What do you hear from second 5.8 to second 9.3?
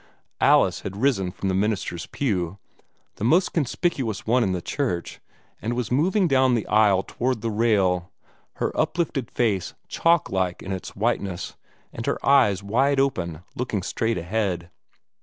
moving down the aisle toward the rail, her uplifted